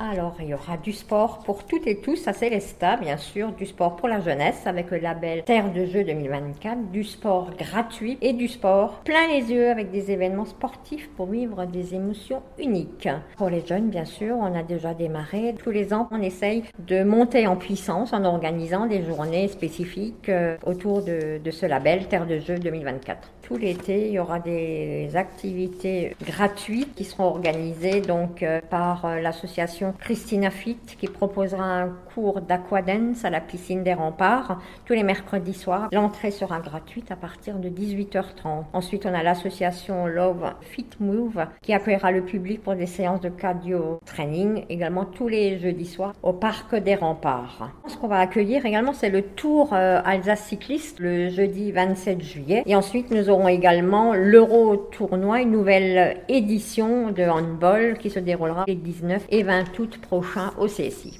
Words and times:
Alors, 0.00 0.36
il 0.38 0.46
y 0.46 0.54
aura 0.54 0.76
du 0.76 0.92
sport 0.92 1.40
pour 1.40 1.64
toutes 1.64 1.88
et 1.88 1.96
tous 1.96 2.28
à 2.28 2.32
Célesta, 2.32 2.96
bien 2.96 3.16
sûr, 3.16 3.50
du 3.50 3.66
sport 3.66 3.96
pour 3.96 4.06
la 4.06 4.20
jeunesse 4.20 4.64
avec 4.64 4.92
le 4.92 4.98
label 4.98 5.42
Terre 5.42 5.72
de 5.72 5.86
Jeux 5.86 6.04
2024, 6.04 6.92
du 6.92 7.02
sport 7.02 7.50
gratuit 7.58 8.16
et 8.20 8.32
du 8.32 8.46
sport 8.46 9.00
plein 9.04 9.26
les 9.26 9.50
yeux 9.50 9.68
avec 9.68 9.90
des 9.90 10.12
événements 10.12 10.44
sportifs 10.44 11.10
pour 11.16 11.26
vivre 11.26 11.64
des 11.64 11.96
émotions 11.96 12.42
uniques. 12.60 13.08
Pour 13.36 13.50
les 13.50 13.66
jeunes, 13.66 13.88
bien 13.88 14.04
sûr, 14.04 14.36
on 14.38 14.54
a 14.54 14.62
déjà 14.62 14.94
démarré. 14.94 15.56
Tous 15.60 15.72
les 15.72 15.92
ans, 15.92 16.06
on 16.12 16.22
essaye 16.22 16.62
de 16.78 17.02
monter 17.02 17.48
en 17.48 17.56
puissance 17.56 18.12
en 18.12 18.24
organisant 18.24 18.86
des 18.86 19.02
journées 19.02 19.48
spécifiques 19.48 20.28
euh, 20.28 20.56
autour 20.64 21.02
de, 21.02 21.40
ce 21.50 21.66
label 21.66 22.06
Terre 22.06 22.26
de 22.26 22.38
Jeux 22.38 22.60
2024. 22.60 23.32
Tout 23.42 23.56
l'été, 23.56 24.06
il 24.08 24.12
y 24.12 24.18
aura 24.20 24.38
des 24.38 25.16
activités 25.16 26.14
gratuites 26.24 26.94
qui 26.94 27.04
seront 27.04 27.24
organisées 27.24 28.00
donc 28.00 28.42
euh, 28.44 28.60
par 28.70 29.06
euh, 29.06 29.20
Christina 29.92 30.50
Fit 30.50 30.78
qui 30.98 31.06
proposera 31.06 31.64
un 31.64 31.88
cours 32.14 32.40
d'aquadance 32.40 33.24
à 33.24 33.30
la 33.30 33.40
piscine 33.40 33.82
des 33.82 33.94
remparts 33.94 34.60
tous 34.84 34.92
les 34.92 35.02
mercredis 35.02 35.54
soirs. 35.54 35.88
L'entrée 35.92 36.30
sera 36.30 36.60
gratuite 36.60 37.10
à 37.10 37.16
partir 37.16 37.58
de 37.58 37.68
18h30. 37.68 38.64
Ensuite, 38.72 39.06
on 39.06 39.14
a 39.14 39.22
l'association 39.22 40.06
Love 40.06 40.52
Fit 40.60 40.88
Move 41.00 41.46
qui 41.62 41.72
accueillera 41.72 42.12
le 42.12 42.22
public 42.22 42.62
pour 42.62 42.74
des 42.74 42.86
séances 42.86 43.20
de 43.20 43.28
cardio 43.28 44.00
training 44.04 44.64
également 44.68 45.04
tous 45.04 45.28
les 45.28 45.58
jeudis 45.58 45.86
soirs 45.86 46.14
au 46.22 46.32
parc 46.32 46.74
des 46.74 46.94
remparts. 46.94 47.70
Ce 47.86 47.96
qu'on 47.96 48.08
va 48.08 48.18
accueillir 48.18 48.66
également, 48.66 48.92
c'est 48.92 49.10
le 49.10 49.22
tour 49.22 49.70
euh, 49.72 50.00
Alsace 50.04 50.44
cycliste 50.44 51.00
le 51.00 51.28
jeudi 51.28 51.72
27 51.72 52.22
juillet. 52.22 52.62
Et 52.66 52.74
ensuite, 52.74 53.10
nous 53.10 53.30
aurons 53.30 53.48
également 53.48 54.14
l'Euro 54.14 54.76
Tournoi, 54.76 55.42
une 55.42 55.50
nouvelle 55.50 56.18
édition 56.28 57.10
de 57.10 57.22
handball 57.22 57.98
qui 57.98 58.10
se 58.10 58.18
déroulera 58.18 58.64
les 58.66 58.74
19 58.74 59.26
et 59.30 59.42
20 59.42 59.77
août 59.78 59.98
prochains 60.00 60.52
au 60.58 60.66
CSI. 60.66 61.14